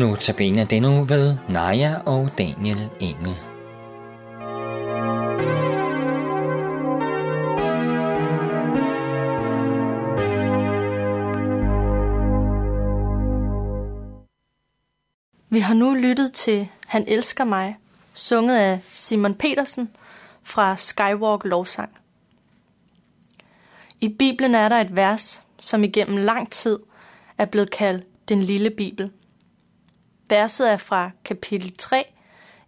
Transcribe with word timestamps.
Notabene 0.00 0.64
denne 0.64 0.88
nu 0.88 1.04
ved 1.04 1.36
Naja 1.48 1.94
og 2.06 2.30
Daniel 2.38 2.90
Engel. 3.00 3.34
Vi 15.50 15.58
har 15.58 15.74
nu 15.74 15.94
lyttet 15.94 16.32
til 16.32 16.68
Han 16.86 17.04
elsker 17.08 17.44
mig, 17.44 17.76
sunget 18.12 18.56
af 18.56 18.80
Simon 18.88 19.34
Petersen 19.34 19.90
fra 20.42 20.76
Skywalk 20.76 21.44
Lovsang. 21.44 21.90
I 24.00 24.08
Bibelen 24.08 24.54
er 24.54 24.68
der 24.68 24.80
et 24.80 24.96
vers, 24.96 25.44
som 25.58 25.84
igennem 25.84 26.16
lang 26.16 26.52
tid 26.52 26.78
er 27.38 27.44
blevet 27.44 27.70
kaldt 27.70 28.28
den 28.28 28.42
lille 28.42 28.70
Bibel. 28.70 29.10
Verset 30.30 30.70
er 30.72 30.76
fra 30.76 31.10
kapitel 31.24 31.76
3 31.76 32.12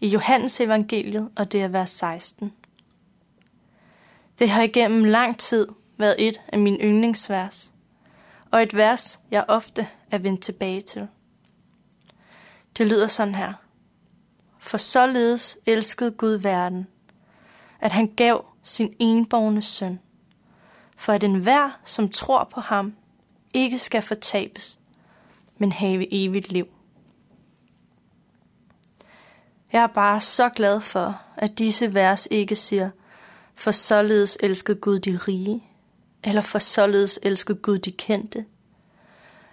i 0.01 0.09
Johannes 0.09 0.61
evangeliet, 0.61 1.31
og 1.37 1.53
det 1.53 1.63
er 1.63 1.69
vers 1.69 1.91
16. 1.91 2.53
Det 4.39 4.51
har 4.51 4.63
igennem 4.63 5.05
lang 5.05 5.39
tid 5.39 5.69
været 5.97 6.15
et 6.19 6.41
af 6.49 6.59
mine 6.59 6.79
yndlingsvers, 6.79 7.73
og 8.51 8.63
et 8.63 8.77
vers, 8.77 9.21
jeg 9.31 9.45
ofte 9.49 9.89
er 10.11 10.19
vendt 10.19 10.43
tilbage 10.43 10.81
til. 10.81 11.09
Det 12.79 12.87
lyder 12.87 13.07
sådan 13.07 13.35
her. 13.35 13.53
For 14.59 14.77
således 14.77 15.59
elskede 15.67 16.11
Gud 16.11 16.35
verden, 16.35 16.87
at 17.81 17.93
han 17.93 18.15
gav 18.17 18.45
sin 18.63 18.95
enborgne 18.99 19.63
søn, 19.63 20.01
for 20.97 21.13
at 21.13 21.25
enhver, 21.25 21.81
som 21.85 22.09
tror 22.09 22.45
på 22.45 22.61
ham, 22.61 22.95
ikke 23.55 23.79
skal 23.79 24.03
fortabes, 24.03 24.79
men 25.59 25.73
have 25.73 26.07
evigt 26.11 26.53
liv. 26.53 26.69
Jeg 29.73 29.83
er 29.83 29.87
bare 29.87 30.21
så 30.21 30.49
glad 30.49 30.81
for, 30.81 31.23
at 31.37 31.59
disse 31.59 31.95
vers 31.95 32.29
ikke 32.31 32.55
siger, 32.55 32.91
for 33.55 33.71
således 33.71 34.39
elskede 34.41 34.79
Gud 34.79 34.99
de 34.99 35.17
rige, 35.17 35.65
eller 36.25 36.43
for 36.43 36.59
således 36.59 37.19
elskede 37.23 37.59
Gud 37.59 37.79
de 37.79 37.93
kendte, 37.93 38.45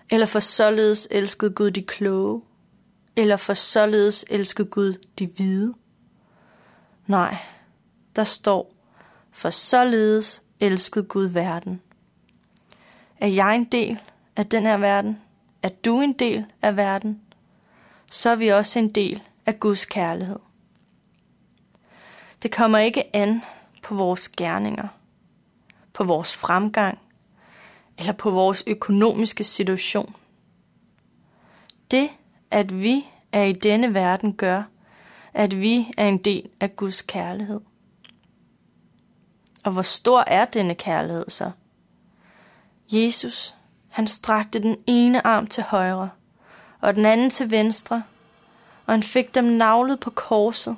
eller 0.09 0.25
for 0.25 0.39
således 0.39 1.07
elskede 1.11 1.51
Gud 1.51 1.71
de 1.71 1.81
kloge, 1.81 2.41
eller 3.15 3.37
for 3.37 3.53
således 3.53 4.25
elskede 4.29 4.67
Gud 4.67 4.93
de 5.19 5.27
hvide. 5.27 5.73
Nej, 7.07 7.37
der 8.15 8.23
står, 8.23 8.73
for 9.31 9.49
således 9.49 10.43
elskede 10.59 11.05
Gud 11.05 11.25
verden. 11.25 11.81
Er 13.17 13.27
jeg 13.27 13.55
en 13.55 13.65
del 13.65 13.99
af 14.35 14.45
den 14.45 14.63
her 14.63 14.77
verden? 14.77 15.21
Er 15.63 15.69
du 15.69 16.01
en 16.01 16.13
del 16.13 16.45
af 16.61 16.77
verden? 16.77 17.21
Så 18.11 18.29
er 18.29 18.35
vi 18.35 18.47
også 18.47 18.79
en 18.79 18.89
del 18.89 19.21
af 19.49 19.59
Guds 19.59 19.85
kærlighed. 19.85 20.39
Det 22.43 22.51
kommer 22.51 22.77
ikke 22.77 23.15
an 23.15 23.41
på 23.83 23.95
vores 23.95 24.29
gerninger, 24.29 24.87
på 25.93 26.03
vores 26.03 26.37
fremgang 26.37 26.99
eller 27.97 28.13
på 28.13 28.31
vores 28.31 28.63
økonomiske 28.67 29.43
situation. 29.43 30.15
Det, 31.91 32.09
at 32.51 32.83
vi 32.83 33.07
er 33.31 33.43
i 33.43 33.53
denne 33.53 33.93
verden, 33.93 34.33
gør, 34.33 34.63
at 35.33 35.61
vi 35.61 35.93
er 35.97 36.07
en 36.07 36.17
del 36.17 36.49
af 36.59 36.75
Guds 36.75 37.01
kærlighed. 37.01 37.61
Og 39.63 39.71
hvor 39.71 39.81
stor 39.81 40.23
er 40.27 40.45
denne 40.45 40.75
kærlighed 40.75 41.25
så? 41.29 41.51
Jesus, 42.91 43.55
han 43.87 44.07
strakte 44.07 44.59
den 44.59 44.77
ene 44.87 45.27
arm 45.27 45.47
til 45.47 45.63
højre, 45.63 46.09
og 46.81 46.95
den 46.95 47.05
anden 47.05 47.29
til 47.29 47.51
venstre, 47.51 48.03
og 48.89 48.93
han 48.93 49.03
fik 49.03 49.35
dem 49.35 49.43
navlet 49.43 49.99
på 49.99 50.09
korset, 50.09 50.77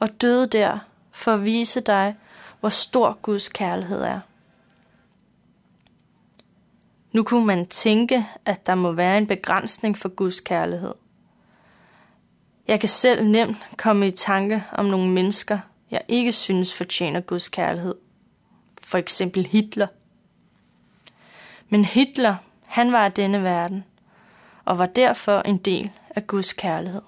og 0.00 0.20
døde 0.20 0.46
der 0.46 0.78
for 1.10 1.32
at 1.32 1.44
vise 1.44 1.80
dig, 1.80 2.16
hvor 2.60 2.68
stor 2.68 3.18
Guds 3.22 3.48
kærlighed 3.48 4.02
er. 4.02 4.20
Nu 7.12 7.22
kunne 7.22 7.46
man 7.46 7.66
tænke, 7.66 8.26
at 8.44 8.66
der 8.66 8.74
må 8.74 8.92
være 8.92 9.18
en 9.18 9.26
begrænsning 9.26 9.98
for 9.98 10.08
Guds 10.08 10.40
kærlighed. 10.40 10.94
Jeg 12.68 12.80
kan 12.80 12.88
selv 12.88 13.24
nemt 13.24 13.56
komme 13.76 14.06
i 14.06 14.10
tanke 14.10 14.64
om 14.72 14.84
nogle 14.84 15.10
mennesker, 15.10 15.58
jeg 15.90 16.02
ikke 16.08 16.32
synes 16.32 16.74
fortjener 16.74 17.20
Guds 17.20 17.48
kærlighed. 17.48 17.94
For 18.82 18.98
eksempel 18.98 19.46
Hitler. 19.46 19.86
Men 21.68 21.84
Hitler, 21.84 22.36
han 22.66 22.92
var 22.92 23.04
af 23.04 23.12
denne 23.12 23.42
verden, 23.42 23.84
og 24.64 24.78
var 24.78 24.86
derfor 24.86 25.40
en 25.40 25.58
del 25.58 25.90
af 26.10 26.26
Guds 26.26 26.52
kærlighed. 26.52 27.02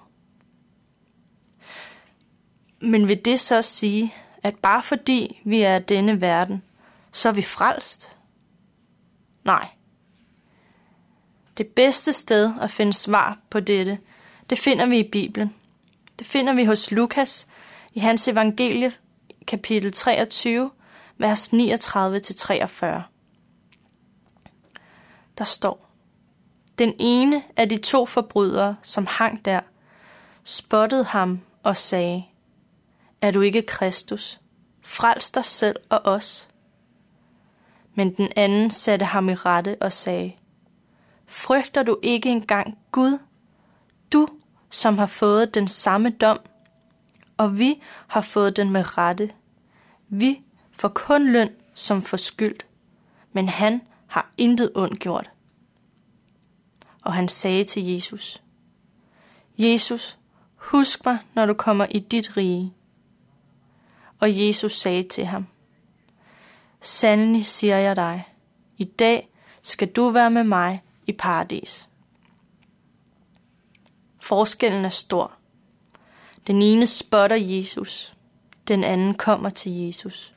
Men 2.81 3.07
vil 3.07 3.25
det 3.25 3.39
så 3.39 3.61
sige, 3.61 4.13
at 4.43 4.55
bare 4.55 4.83
fordi 4.83 5.41
vi 5.45 5.61
er 5.61 5.79
denne 5.79 6.21
verden, 6.21 6.63
så 7.11 7.29
er 7.29 7.33
vi 7.33 7.41
frelst? 7.41 8.17
Nej. 9.43 9.67
Det 11.57 11.67
bedste 11.67 12.13
sted 12.13 12.53
at 12.61 12.71
finde 12.71 12.93
svar 12.93 13.37
på 13.49 13.59
dette, 13.59 13.97
det 14.49 14.59
finder 14.59 14.85
vi 14.85 14.99
i 14.99 15.09
Bibelen. 15.09 15.55
Det 16.19 16.27
finder 16.27 16.53
vi 16.53 16.65
hos 16.65 16.91
Lukas 16.91 17.47
i 17.93 17.99
hans 17.99 18.27
evangelie, 18.27 18.91
kapitel 19.47 19.91
23, 19.91 20.71
vers 21.17 21.47
39-43. 21.47 21.55
Der 25.37 25.43
står, 25.43 25.89
Den 26.77 26.93
ene 26.99 27.43
af 27.55 27.69
de 27.69 27.77
to 27.77 28.05
forbrydere, 28.05 28.75
som 28.81 29.05
hang 29.05 29.45
der, 29.45 29.59
spottede 30.43 31.03
ham 31.03 31.41
og 31.63 31.77
sagde, 31.77 32.23
er 33.21 33.31
du 33.31 33.41
ikke 33.41 33.61
Kristus? 33.61 34.39
Frels 34.81 35.31
dig 35.31 35.45
selv 35.45 35.75
og 35.89 36.01
os. 36.03 36.49
Men 37.95 38.15
den 38.15 38.29
anden 38.35 38.71
satte 38.71 39.05
ham 39.05 39.29
i 39.29 39.33
rette 39.33 39.77
og 39.81 39.91
sagde, 39.91 40.33
Frygter 41.25 41.83
du 41.83 41.97
ikke 42.01 42.29
engang 42.29 42.77
Gud? 42.91 43.19
Du, 44.13 44.27
som 44.69 44.97
har 44.97 45.05
fået 45.05 45.53
den 45.53 45.67
samme 45.67 46.09
dom, 46.09 46.39
og 47.37 47.59
vi 47.59 47.81
har 48.07 48.21
fået 48.21 48.57
den 48.57 48.69
med 48.69 48.97
rette. 48.97 49.31
Vi 50.09 50.41
får 50.73 50.87
kun 50.87 51.31
løn 51.31 51.49
som 51.73 52.01
forskyldt, 52.01 52.65
men 53.33 53.49
han 53.49 53.81
har 54.07 54.31
intet 54.37 54.71
ondt 54.75 54.99
gjort. 54.99 55.31
Og 57.01 57.13
han 57.13 57.27
sagde 57.27 57.63
til 57.63 57.85
Jesus, 57.85 58.43
Jesus, 59.57 60.17
husk 60.55 61.05
mig, 61.05 61.17
når 61.33 61.45
du 61.45 61.53
kommer 61.53 61.85
i 61.85 61.99
dit 61.99 62.37
rige. 62.37 62.73
Og 64.19 64.47
Jesus 64.47 64.79
sagde 64.79 65.03
til 65.03 65.25
ham, 65.25 65.47
Sandelig 66.81 67.45
siger 67.45 67.77
jeg 67.77 67.95
dig, 67.95 68.27
i 68.77 68.83
dag 68.83 69.29
skal 69.61 69.87
du 69.87 70.09
være 70.09 70.31
med 70.31 70.43
mig 70.43 70.83
i 71.07 71.11
paradis. 71.11 71.89
Forskellen 74.19 74.85
er 74.85 74.89
stor. 74.89 75.33
Den 76.47 76.61
ene 76.61 76.87
spotter 76.87 77.35
Jesus, 77.35 78.13
den 78.67 78.83
anden 78.83 79.13
kommer 79.13 79.49
til 79.49 79.71
Jesus. 79.71 80.33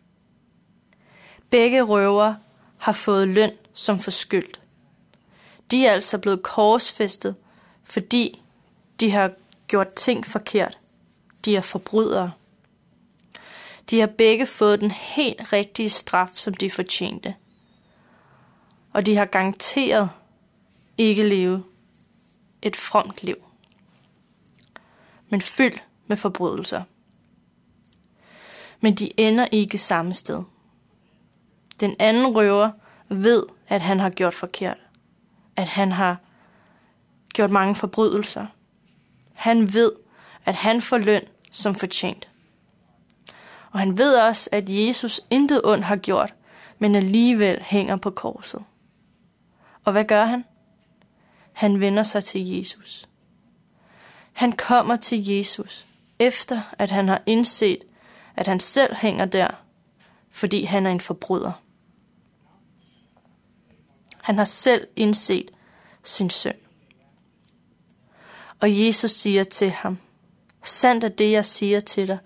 Begge 1.50 1.82
røver 1.82 2.34
har 2.78 2.93
fået 2.93 3.28
løn 3.28 3.53
som 3.72 3.99
forskyldt. 3.99 4.60
De 5.70 5.87
er 5.87 5.93
altså 5.93 6.19
blevet 6.19 6.43
korsfæstet, 6.43 7.37
fordi 7.82 8.43
de 9.00 9.10
har 9.10 9.31
gjort 9.66 9.93
ting 9.94 10.26
forkert. 10.26 10.78
De 11.44 11.56
er 11.56 11.60
forbrydere. 11.60 12.32
De 13.90 14.00
har 14.00 14.06
begge 14.06 14.46
fået 14.46 14.81
den 14.81 14.90
helt 14.90 15.52
rigtige 15.52 15.88
straf, 15.90 16.31
som 16.32 16.55
de 16.55 16.70
fortjente. 16.70 17.34
Og 18.93 19.06
de 19.06 19.17
har 19.17 19.25
garanteret 19.25 20.11
ikke 20.99 21.29
leve 21.29 21.64
et 22.62 22.76
fromt 22.76 23.25
liv, 23.25 23.37
men 25.29 25.40
fyldt 25.40 25.82
med 26.06 26.17
forbrydelser. 26.17 26.82
Men 28.81 28.94
de 28.94 29.20
ender 29.20 29.46
ikke 29.52 29.79
samme 29.79 30.14
sted. 30.14 30.43
Den 31.81 31.96
anden 31.99 32.26
røver 32.26 32.70
ved, 33.08 33.46
at 33.69 33.81
han 33.81 34.00
har 34.00 34.11
gjort 34.11 34.35
forkert. 34.35 34.78
At 35.56 35.69
han 35.69 35.93
har 35.93 36.17
gjort 37.35 37.50
mange 37.50 37.75
forbrydelser. 37.75 38.46
Han 39.32 39.73
ved, 39.73 39.93
at 40.44 40.55
han 40.55 40.82
får 40.82 40.99
løn 40.99 41.23
som 41.50 41.75
fortjent. 41.75 42.28
Og 43.72 43.78
han 43.78 43.98
ved 43.98 44.16
også, 44.16 44.50
at 44.52 44.64
Jesus 44.69 45.20
intet 45.30 45.60
ondt 45.64 45.84
har 45.84 45.96
gjort, 45.96 46.34
men 46.78 46.94
alligevel 46.94 47.62
hænger 47.62 47.96
på 47.96 48.10
korset. 48.10 48.64
Og 49.84 49.92
hvad 49.92 50.04
gør 50.04 50.24
han? 50.24 50.44
Han 51.52 51.80
vender 51.80 52.02
sig 52.02 52.24
til 52.24 52.56
Jesus. 52.56 53.08
Han 54.32 54.52
kommer 54.52 54.96
til 54.96 55.28
Jesus, 55.28 55.86
efter 56.19 56.60
at 56.78 56.90
han 56.90 57.08
har 57.08 57.22
indset, 57.26 57.78
at 58.36 58.46
han 58.46 58.60
selv 58.60 58.94
hænger 58.96 59.24
der, 59.24 59.48
fordi 60.30 60.64
han 60.64 60.86
er 60.86 60.90
en 60.90 61.00
forbryder. 61.00 61.52
Han 64.22 64.36
har 64.36 64.44
selv 64.44 64.88
indset 64.96 65.50
sin 66.02 66.30
synd. 66.30 66.56
Og 68.60 68.80
Jesus 68.80 69.10
siger 69.10 69.44
til 69.44 69.70
ham, 69.70 69.98
Sandt 70.62 71.04
er 71.04 71.08
det, 71.08 71.32
jeg 71.32 71.44
siger 71.44 71.80
til 71.80 72.08
dig. 72.08 72.18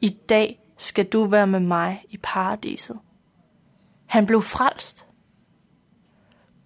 I 0.00 0.08
dag 0.08 0.63
skal 0.76 1.06
du 1.06 1.24
være 1.24 1.46
med 1.46 1.60
mig 1.60 2.04
i 2.08 2.16
paradiset. 2.22 2.98
Han 4.06 4.26
blev 4.26 4.42
frelst. 4.42 5.06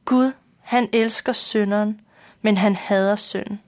Gud, 0.05 0.33
han 0.61 0.89
elsker 0.93 1.33
synderen, 1.33 2.01
men 2.43 2.57
han 2.57 2.77
hader 2.77 3.17
synden. 3.17 3.61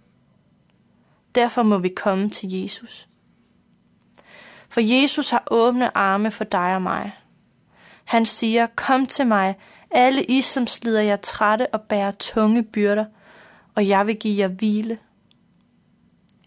Derfor 1.34 1.62
må 1.62 1.78
vi 1.78 1.88
komme 1.88 2.30
til 2.30 2.52
Jesus. 2.52 3.08
For 4.68 4.80
Jesus 4.80 5.30
har 5.30 5.44
åbne 5.50 5.96
arme 5.96 6.30
for 6.30 6.44
dig 6.44 6.74
og 6.74 6.82
mig. 6.82 7.12
Han 8.04 8.26
siger, 8.26 8.66
kom 8.66 9.06
til 9.06 9.26
mig, 9.26 9.58
alle 9.90 10.24
I, 10.24 10.40
som 10.40 10.66
slider 10.66 11.00
jer 11.00 11.16
trætte 11.16 11.66
og 11.74 11.80
bærer 11.80 12.12
tunge 12.12 12.62
byrder, 12.62 13.04
og 13.74 13.88
jeg 13.88 14.06
vil 14.06 14.16
give 14.16 14.38
jer 14.38 14.48
hvile. 14.48 14.98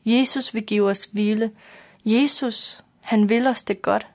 Jesus 0.06 0.54
vil 0.54 0.66
give 0.66 0.90
os 0.90 1.04
hvile. 1.04 1.52
Jesus, 2.06 2.84
han 3.14 3.30
vil 3.30 3.48
os 3.48 3.64
det 3.64 3.82
godt. 3.82 4.08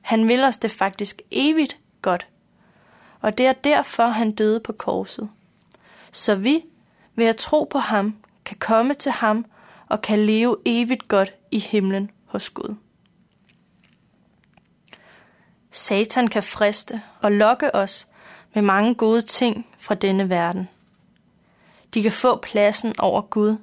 Han 0.00 0.28
vil 0.28 0.44
os 0.44 0.58
det 0.58 0.70
faktisk 0.70 1.22
evigt 1.30 1.78
godt. 2.02 2.26
Og 3.20 3.38
det 3.38 3.46
er 3.46 3.52
derfor, 3.52 4.08
han 4.08 4.32
døde 4.32 4.60
på 4.60 4.72
korset. 4.72 5.28
Så 6.12 6.34
vi, 6.34 6.64
ved 7.14 7.26
at 7.26 7.36
tro 7.36 7.64
på 7.64 7.78
ham, 7.78 8.16
kan 8.44 8.56
komme 8.56 8.94
til 8.94 9.12
ham 9.12 9.46
og 9.88 10.02
kan 10.02 10.18
leve 10.18 10.56
evigt 10.64 11.08
godt 11.08 11.32
i 11.50 11.58
himlen 11.58 12.10
hos 12.24 12.50
Gud. 12.50 12.74
Satan 15.70 16.28
kan 16.28 16.42
friste 16.42 17.02
og 17.20 17.32
lokke 17.32 17.74
os 17.74 18.08
med 18.54 18.62
mange 18.62 18.94
gode 18.94 19.22
ting 19.22 19.66
fra 19.78 19.94
denne 19.94 20.30
verden. 20.30 20.68
De 21.94 22.02
kan 22.02 22.12
få 22.12 22.36
pladsen 22.36 22.94
over 22.98 23.20
Gud. 23.20 23.56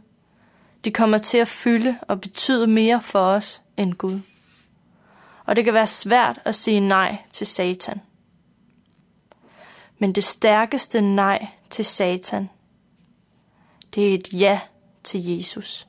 De 0.85 0.91
kommer 0.91 1.17
til 1.17 1.37
at 1.37 1.47
fylde 1.47 1.97
og 2.01 2.21
betyde 2.21 2.67
mere 2.67 3.01
for 3.01 3.19
os 3.19 3.61
end 3.77 3.93
Gud. 3.93 4.19
Og 5.51 5.55
det 5.55 5.65
kan 5.65 5.73
være 5.73 5.87
svært 5.87 6.39
at 6.45 6.55
sige 6.55 6.79
nej 6.79 7.17
til 7.31 7.47
Satan. 7.47 8.01
Men 9.99 10.15
det 10.15 10.23
stærkeste 10.23 11.01
nej 11.01 11.47
til 11.69 11.85
Satan, 11.85 12.49
det 13.95 14.09
er 14.09 14.13
et 14.13 14.33
ja 14.33 14.59
til 15.03 15.37
Jesus. 15.37 15.87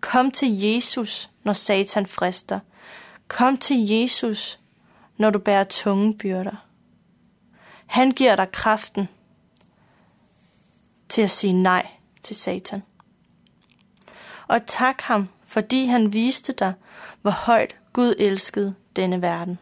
Kom 0.00 0.30
til 0.30 0.60
Jesus, 0.60 1.30
når 1.42 1.52
Satan 1.52 2.06
frister. 2.06 2.60
Kom 3.28 3.56
til 3.56 3.88
Jesus, 3.88 4.60
når 5.16 5.30
du 5.30 5.38
bærer 5.38 5.64
tunge 5.64 6.18
byrder. 6.18 6.66
Han 7.86 8.10
giver 8.10 8.36
dig 8.36 8.52
kraften 8.52 9.08
til 11.08 11.22
at 11.22 11.30
sige 11.30 11.52
nej 11.52 11.90
til 12.22 12.36
Satan. 12.36 12.82
Og 14.48 14.66
tak 14.66 15.00
ham, 15.00 15.28
fordi 15.54 15.84
han 15.84 16.12
viste 16.12 16.52
dig, 16.52 16.74
hvor 17.22 17.30
højt 17.30 17.76
Gud 17.92 18.14
elskede 18.18 18.74
denne 18.96 19.22
verden. 19.22 19.58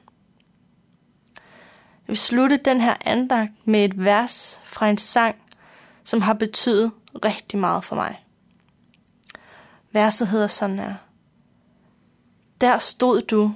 Jeg 1.36 2.08
vil 2.08 2.16
slutte 2.16 2.56
den 2.56 2.80
her 2.80 2.94
andagt 3.00 3.52
med 3.64 3.84
et 3.84 4.04
vers 4.04 4.60
fra 4.64 4.88
en 4.88 4.98
sang, 4.98 5.36
som 6.04 6.22
har 6.22 6.32
betydet 6.32 6.92
rigtig 7.24 7.58
meget 7.58 7.84
for 7.84 7.96
mig. 7.96 8.24
Verset 9.90 10.28
hedder 10.28 10.46
sådan 10.46 10.78
her. 10.78 10.94
Der 12.60 12.78
stod 12.78 13.20
du 13.20 13.54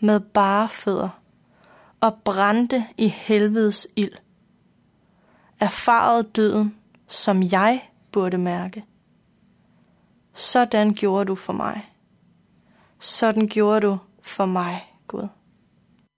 med 0.00 0.20
bare 0.20 0.68
fødder 0.68 1.08
og 2.00 2.14
brændte 2.24 2.84
i 2.96 3.08
helvedes 3.08 3.88
ild. 3.96 4.14
erfarede 5.60 6.22
døden, 6.22 6.76
som 7.08 7.42
jeg 7.42 7.90
burde 8.12 8.38
mærke. 8.38 8.84
Sådan 10.34 10.94
gjorde 10.94 11.24
du 11.24 11.34
for 11.34 11.52
mig. 11.52 11.94
Sådan 12.98 13.46
gjorde 13.46 13.80
du 13.80 13.98
for 14.22 14.44
mig, 14.44 14.94
Gud. 15.06 15.28